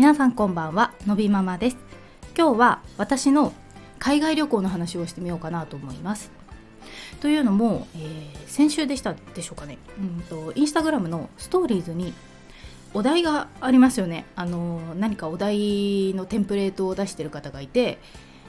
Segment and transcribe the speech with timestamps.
[0.00, 1.76] 皆さんこんばんはのびママです。
[2.34, 3.52] 今日は私の
[3.98, 6.32] 海外旅行の話をしてみようかなと思います。
[7.20, 9.76] というのも、えー、先週でしたでしょうかね。
[9.98, 12.14] うんとインスタグラムのストーリーズに
[12.94, 14.24] お題がありますよね。
[14.36, 17.98] あの何かお題のテンプレートを出してる方がいて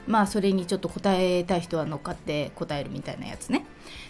[0.06, 3.66] まあそれにちょっと答えたい人は乗っかって答えるみたいなやつね。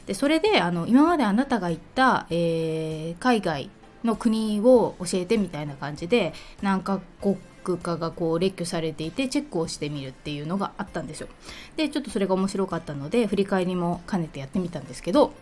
[0.06, 3.68] でそれであの今まであなたが行った、えー、海外
[4.04, 11.28] の国を教えてみたいな感じで何カ国かがこう列挙されていてチェックをしてみるっていうのがあったんですよ。
[11.76, 15.32] でちょっとそれが面白かったので振り返りも兼ねてやってみたんですけど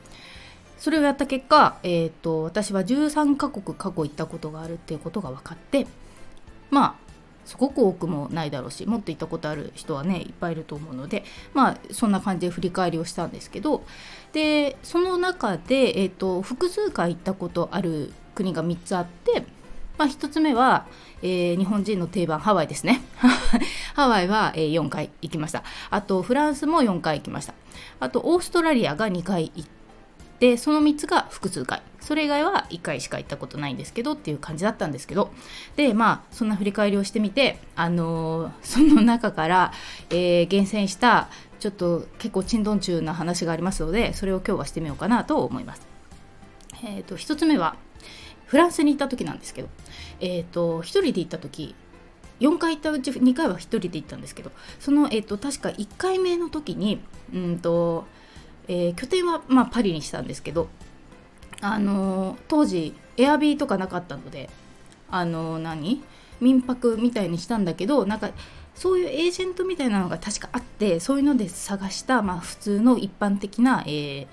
[0.79, 5.87] それをやった結果、えーと、私は13カ国過去行ったことがあるっていうことが分かって
[6.71, 7.11] まあ
[7.45, 13.83] すごく多くもないだろうしもっと行ったことある人はねいっぱいいると思うのでまあそんな感じで振り返りをしたんですけど
[14.33, 19.45] でその中で、えーと複数回行ったことある国が3つあって、
[19.99, 20.87] まあ、1つ目は、
[21.23, 23.03] えー、日本人の定番ハワイですね。
[23.95, 25.63] ハワイは、えー、4回行きました。
[25.91, 27.53] あとフランスも4回行きました。
[28.01, 29.69] あとオーストラリアが2回行っ
[30.39, 31.83] てその3つが複数回。
[32.01, 35.31] それ以外は1回しか行ったことないんですけどっていう感じだったんですけど。
[35.77, 39.73] でまあそんな振り返りをしてみてあのー、その中から、
[40.09, 45.83] えー、厳選したちょっと結構ちんどん中な話がありますのでそれを今日はしてみようかなと思います。
[46.83, 47.77] えーと、と1つ目は
[48.51, 49.69] フランスに行った時なんですけど、
[50.19, 51.77] えーと、1人で行った時
[52.41, 57.01] 4回行ったうち2回は1人で行ったんですけどその、えーと、確か1回目の時に
[57.33, 58.07] うんと、
[58.67, 60.69] えー、拠点は、まあ、パリにしたんですけど、
[61.61, 64.51] あの、当時エアビーとかなかったので、
[65.11, 66.03] あの、何？
[66.41, 68.31] 民泊みたいにしたんだけどなんか
[68.75, 74.27] そういうエージェントみたいなのが確かあってそういうので探した、まあ、普通の一般的な、えー、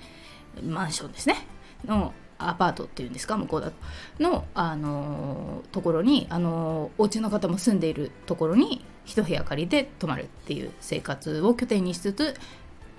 [0.62, 1.46] マンションですね。
[1.84, 3.74] のアパートっていうんですか向こうだと。
[4.22, 12.34] の、あのところに、あのお家の方も住んでいるところに一部屋借りて泊まるっていう生活を拠点にしつつ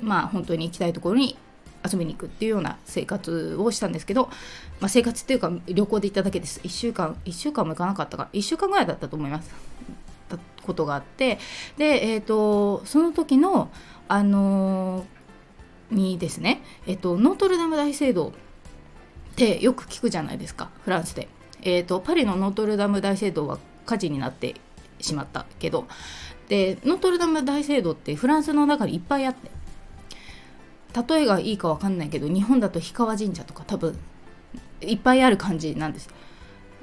[0.02, 1.38] まあ本当に行きたいところに
[1.90, 4.26] 遊びに行くっていうような生活をしたんですけど、
[4.80, 6.60] まあ、生活っていうか旅行で行っただけです。
[6.62, 9.50] 1週間1週間も行かなかったか1週間ぐらいだったと思います。
[10.28, 11.40] たことがあって。
[11.78, 13.72] でえっ、ー、とその時の
[14.08, 18.34] あのー、にですね、えっ、ー、とノートルダム大聖堂
[19.46, 21.30] ってよく聞くじゃないですかフランスで。
[21.62, 24.56] えーと、パリのノートルダム大聖堂は火事になって
[25.02, 25.88] しまったけど
[26.48, 29.52] でノートルダム大聖堂ってフランスの中にいっぱいあって
[31.16, 33.98] 例えがいいか分かんないけど日本だと氷川神社とか多分
[34.82, 36.10] いっぱいある感じなんです。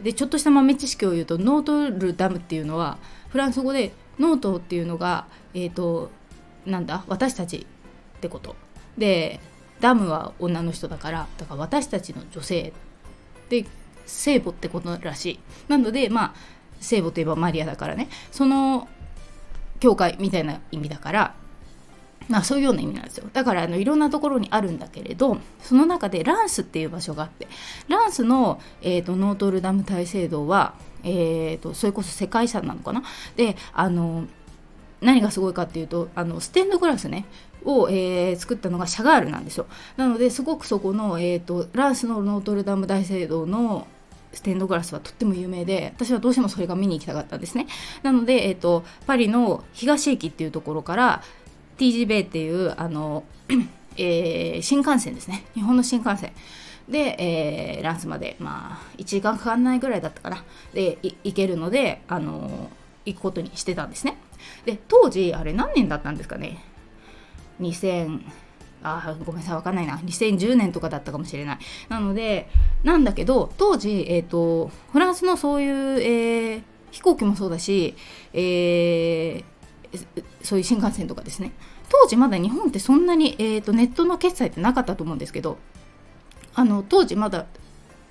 [0.03, 2.99] でちょっとした豆知識を言うとノートルダムっていうのは
[3.31, 6.11] フランス語で Notre っていうのがえっ、ー、と
[6.67, 7.67] なんだ私たち
[8.17, 8.55] ってこと
[8.99, 9.41] で
[9.81, 12.72] Dame は女の人だからだから私たちの女性
[13.48, 13.64] で
[14.06, 15.41] 聖母ってことらしい。
[15.69, 16.34] なのでまあ
[16.81, 18.09] 聖母といえばマリアだからね。
[18.31, 18.88] その
[19.81, 21.34] 教会みたいな意味だから
[22.28, 23.28] まあそういうような意味なんですよ。
[23.32, 27.47] だからあのいろんなところにあるんだけれどその中でランスっていう場所があって
[27.88, 33.03] ランスの、えーと、ノートルダム大聖堂は、えーとそれこそ世界遺産なのかな？
[33.37, 34.26] であの
[35.00, 37.26] 何がすごいかっていうとあのステンドグラスね
[37.64, 39.66] を、えー、作ったのがシャガールなんですよ。
[39.96, 43.86] なのですごくそこの、えーと、ランスのノートルダム大聖堂の
[44.32, 47.66] ステンドグラスはとっても有名で私はどうしてもそれが見に行きたかったんですね。
[48.02, 51.22] なので、えーと、パリの東駅っていうところから
[51.78, 53.24] TG ベイっていうあの、
[53.96, 55.44] えー、新幹線ですね。
[55.54, 56.32] 日本の新幹線。
[56.88, 60.44] で、えー、ランスまでまあ1時間かかんないぐらいだったかな。
[60.72, 62.70] で行けるのであの
[63.04, 64.18] 行くことにしてたんですね。
[64.64, 66.58] で当時あれ何年だったんですかね
[67.60, 68.20] ？2000
[68.82, 69.97] あごめんなさい分かんないな。
[69.97, 71.58] 2010年とかだったかもしれない。
[71.88, 72.48] なので
[72.84, 77.96] なんだけど当時、えーと、フランスのそういう、えー、飛行機もそうだし、
[78.32, 81.52] えー、そういう新幹線とかですね。
[81.88, 85.56] 当時まだ日本ってそんなに、えーとネットの決済ってなかったと思うんですけど
[86.54, 87.46] あの当時まだ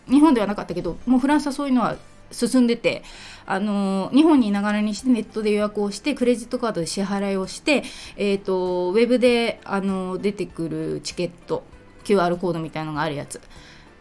[0.08, 1.98] 日本ではなかったけどもうフランスはそういうのは
[2.32, 3.04] 進んでて
[3.46, 7.84] あの日本にいながらにしてネットで予約をしてクレジットカードで支払いをして、
[8.18, 11.64] えーと、ウェブであの出てくるチケット
[12.04, 13.42] QR コードみたいのがあるやつ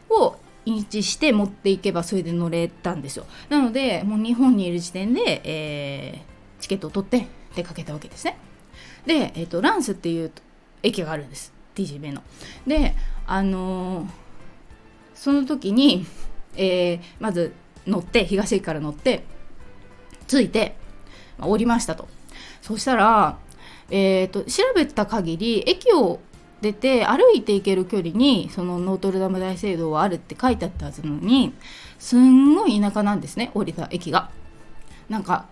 [0.09, 0.37] を
[0.67, 3.27] 印字して持っていけばそれで乗れたんですよ。
[3.49, 8.39] なのでもう日本にいる時点で、えー、チケットを取って出かけたわけですね。
[9.05, 10.33] で、えーと、ランスっていう
[10.83, 11.53] 駅があるんです。
[11.75, 12.23] TGB の。
[12.67, 12.95] で
[13.27, 14.07] あのー、
[15.15, 16.07] その時に、
[16.57, 17.53] えー、まず
[17.87, 19.25] 乗って東駅から乗って
[20.27, 20.77] 着いて、
[21.39, 22.09] まあ、降りましたと。
[22.63, 23.39] そしたら、
[23.91, 26.21] えーと、調べた限り駅を
[26.61, 31.53] 出て歩いて行ける距離にそのノートルダム大聖堂はあるって書いてあったはずなのに
[31.99, 34.31] すんごい田舎なんですね降りた駅が。
[35.11, 35.47] なんか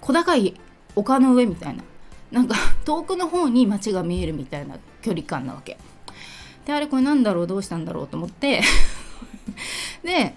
[0.00, 0.54] 小高い
[0.96, 1.84] 丘の上みたいな。
[2.32, 5.78] なんか遠くの方に街が見えるみたいな距離感なわけ。
[6.66, 8.60] であれこれなんだろうどうしたんだろうと思って。
[10.02, 10.34] で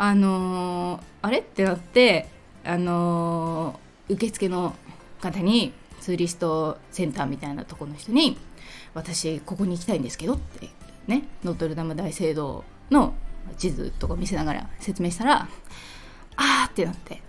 [0.00, 1.40] あのー、あれ？
[1.40, 2.28] ってなって
[2.64, 4.76] あのー、受付の
[5.20, 8.38] 方にツーリストセンターみたいなとこの人に
[8.94, 10.68] 「私ここに行きたいんですけど」って
[11.08, 12.62] ねノートルダム大聖堂
[12.92, 13.12] の
[13.56, 15.48] 地図とか見せながら説明したら
[16.36, 17.20] 「あー」ってなって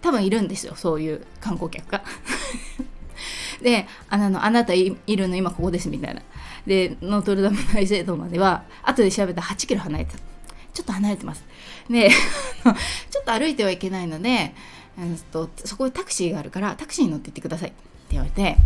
[0.00, 2.02] 多分いるんですよそういう観光客が。
[3.60, 6.22] であのあなたいるの今ここですみたいな。
[6.66, 10.35] でノートルダム大聖堂までは後で調べたら8キロ離れてた。
[10.76, 11.42] ちょっと離れてます。
[11.88, 14.52] でちょっと歩いてはいけないのでえ
[15.14, 17.70] っとそこにタクシーがあるからタクシーに乗って行ってください。
[17.70, 17.78] って
[18.10, 18.56] 言われて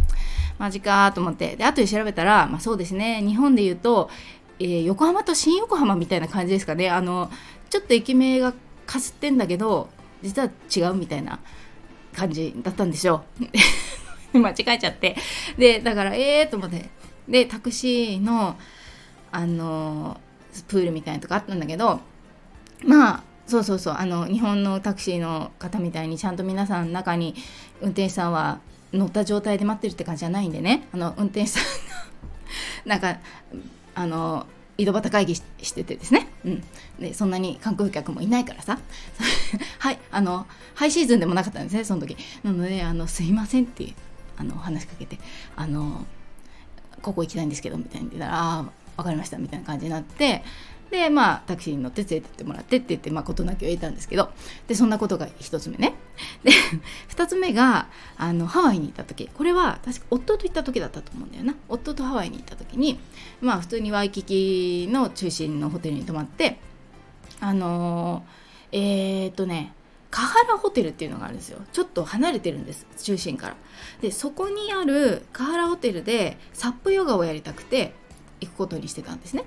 [0.58, 1.56] マジかと思って。
[1.56, 3.22] で後で調べたら、まあ、そうですね。
[3.22, 4.10] 日本で言うと、
[4.58, 6.90] えー、横浜と新横浜みたいな感じですかね。
[6.90, 7.30] あの
[7.70, 8.52] ちょっと駅名が
[8.86, 9.88] かすってんだけど
[10.22, 11.38] 実は違うみたいな
[12.14, 13.24] 感じだったんですよ
[14.34, 15.16] 間違えちゃって。
[15.56, 16.90] でだからええー、と思って。
[17.28, 18.56] でタクシーの
[19.30, 20.20] あの
[20.68, 22.00] プールみたいなとこあったんだけど
[22.84, 27.34] まあそうそうそうあの日本のタクシーの方みたいにちゃんと皆さん中に
[27.80, 28.60] 運転手さんは
[28.92, 30.88] 乗った状態で待ってるって感じじゃないんでね。
[30.92, 31.70] あの運転手さんが
[32.84, 33.18] なんか
[33.94, 34.46] あの
[34.78, 35.42] 井戸端会議し
[35.74, 36.64] ててですね、うん、
[36.98, 38.78] でそんなに観光客もいないからさ。
[39.78, 42.16] はいあのハイシーズンでもなかったんですねその時。
[42.42, 43.94] なのであのすいませんって
[44.36, 45.18] あの話しかけて
[45.56, 46.06] あの
[47.02, 48.64] ここ行きたいんですけどみたいに言ったらああ
[49.00, 50.42] 分かりましたみたいな感じになって
[50.90, 54.30] でまあタクシーに乗って連れてってもらってって言ってまあ事なきを得たんですけど
[54.66, 55.94] でそんなことが1つ目ね。
[56.42, 56.50] で
[57.14, 59.28] 2つ目があのハワイに行った時。
[59.32, 61.54] これは確か夫と行った時だったと思うんだよな。
[61.68, 62.98] 夫とハワイに行った時に
[63.40, 66.58] まあ普通にワイキキの中心のホテルに泊まって
[67.40, 69.72] あのー、えー、っとね
[70.10, 71.60] カハラホテルっていうのがあるんですよ。
[71.72, 73.56] ちょっと離れてるんです中心から。
[74.00, 77.94] でそこにあるカハラホテルでサップヨガをやりたくて
[78.40, 79.44] 行くことにしてたんですね。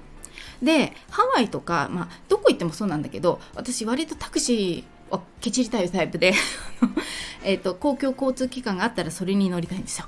[0.61, 6.33] でハワイとか、まあ、どこ行ってもそうなんだけど私割とタクシーをケチりたいタイプで
[7.43, 10.07] えと公共交通機関があったらそれに乗りたいんですよ。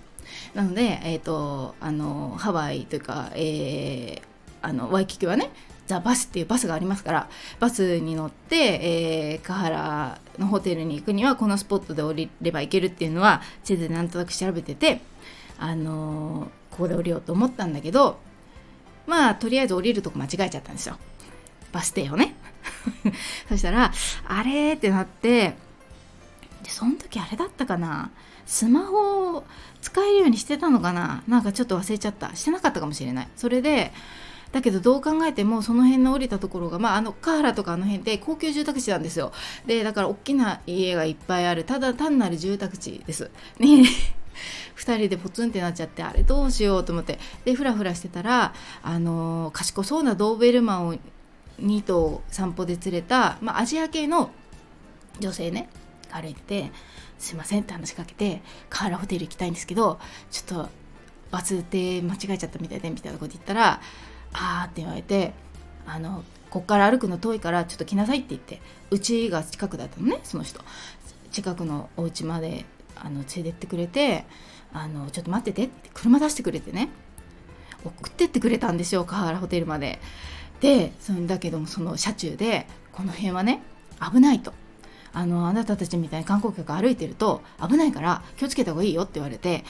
[0.53, 4.23] なので、えーと、あのハワイというか、えー、
[4.61, 5.51] あのワイキキはね
[5.85, 7.29] ザ・バスっていうバスがありますから
[7.59, 8.55] バスに乗って、
[9.35, 15.01] えー、カハラのホテルに行くにはこのスポットで降りれば行けるっていうのは地図でなんとなく調べてて、
[15.57, 18.19] あの、ここで降りようと思ったんだけど
[19.07, 20.97] まあとりあえず降りるとこ間違えちゃったんですよ。
[21.71, 22.35] バス停をね。
[23.49, 23.91] そしたら
[24.27, 25.55] あれってなって
[26.63, 28.11] でその時あれだったかな？
[28.45, 29.43] スマホを
[29.81, 31.23] 使えるようにしてたのかな？
[31.27, 32.35] なんかちょっと忘れちゃった。
[32.35, 33.27] してなかったかもしれない。
[33.35, 33.91] それで
[34.51, 39.33] だけどどう考えてもその辺の降りたところがまああのカーラとかあの辺で高級住宅地なんですよ。
[39.65, 41.65] でだから大きな家がいっぱいある。
[41.65, 43.29] ただ単なる住宅地です。
[43.59, 43.83] ね。
[44.77, 47.19] 2人でポツンってなっちゃってあれどうしようと思って。
[47.43, 48.53] でフラフラしてたら
[48.83, 50.95] あの賢そうなドーベルマンを
[51.61, 54.31] 2頭散歩で連れた、まあ、アジア系の
[55.19, 55.69] 女性ね
[56.11, 56.71] 歩いて
[57.17, 59.99] 「すいません」って話しかけて「カーラホテル行きたいんですけど
[60.31, 60.69] ちょっと
[61.31, 63.81] バス停間違えちゃったみたいで」みたいなこと言ったら
[64.33, 65.33] 「あー」って言われて
[65.87, 68.61] 「あのこっから歩くの遠いからちょっと来なさい」って言って
[68.91, 70.61] うちが近くだったのねその人。
[71.31, 72.63] 近くのお家まで
[72.95, 74.25] あの連れてってくれて
[74.73, 76.89] あのちょっと待っててって車出してくれてね
[77.83, 79.99] 送ってってくれたんですよ河原ホテルまで。
[80.61, 83.61] でそのだけどもその車中でこの辺はね
[83.99, 84.53] 危ないと
[85.13, 89.63] あのあなたたちみたいに観光客歩いてると危ないから気をつけた方がいいよって言われて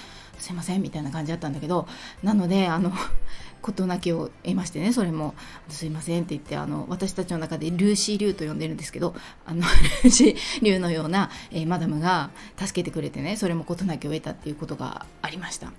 [0.45, 1.87] すいませんみたいな感じだったんだけど
[2.21, 2.91] なのであの
[3.63, 5.33] 事なきを得ましてねそれも
[5.69, 9.61] 「すいません」って言ってあの私たちの中でルーシー・リュウと呼んでるんですけどあの
[10.03, 15.71] ルーシー・リュウのような、えー、マダムが助けてくれてねそれも事なきを得たっていうことがありました。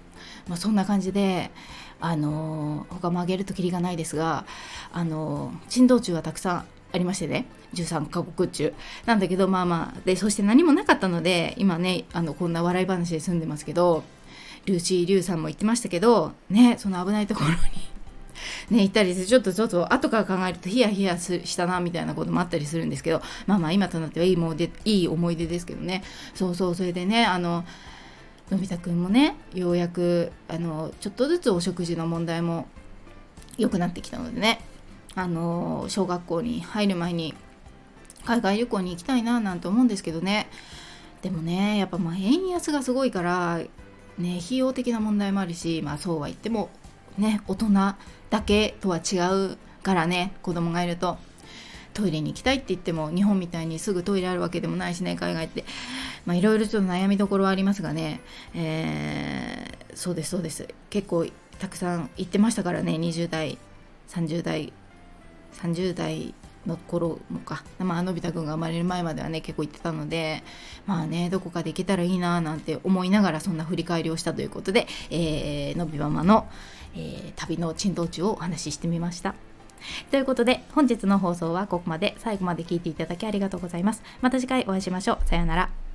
[0.48, 1.52] まあ、そんな感じで
[2.00, 4.46] あの他も挙げるときりがないですが
[4.92, 14.02] あの珍道中はたくさんありましてね13カ国中なんだけどまあまあでそして何もなかったので今ねあのこんな笑い話で済んでますけど
[14.66, 17.56] ルーシー・リュウさんも言ってましたけどねその危ないところに
[18.70, 26.02] ね、行ったりしてちょっとちょっと後から考えるとヒヤヒヤしたなみたいなこともあったりするんですけどまあまあ今となってはいい思い出いい思い出ですけどね。
[26.34, 27.64] そうそうそれでねあの
[28.50, 32.66] のび太くんもねようやくあのちょっとずつお食事の問題も
[33.56, 34.60] 良くなってきたのでね。
[35.18, 37.34] あの小学校に入る前に
[38.26, 40.48] 海外旅行に行きたいななんて思うんですけどね。
[41.22, 43.60] でもねやっぱまあ円安がすごいから
[44.18, 46.70] ね費用的な問題もあるしまあそうは言っても
[47.18, 47.68] ね大人
[48.30, 49.18] だけとは違
[49.52, 51.18] うからね子供がいると
[51.94, 55.64] トイレに行きたいって言っても日本みたいにすぐトイレあるわけでもないしね海外って。
[56.26, 58.20] まあいろいろちょっと悩みどころはありますがね、
[58.52, 60.68] えー、そうですそうです。
[60.90, 61.26] 結構
[61.58, 63.58] たくさん行ってましたからね20代
[64.08, 64.72] 30代
[65.54, 66.34] 30代
[66.66, 70.42] の頃もか、まあ、のび太くんが生まれる前まではね結構行ってたので
[70.86, 76.48] まあねどこかで行けたらいいななんて思いながらそんな振り返りをしたということで、えー、のびママの、
[76.94, 79.34] えー、旅の珍道中をお話ししてみました。
[80.10, 84.02] ということで本日の放送はここまで最後まで聞いていただきありがとうございます。
[84.20, 85.18] また次回お会いしましょう。
[85.28, 85.85] さようなら。